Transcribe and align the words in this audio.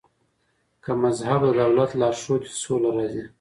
که 0.83 0.91
مذهب 1.03 1.41
د 1.45 1.49
دولت 1.61 1.91
لارښود 2.01 2.41
وي 2.43 2.53
سوله 2.63 2.89
راځي. 2.97 3.23